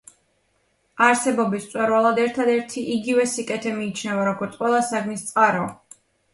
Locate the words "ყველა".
4.65-4.83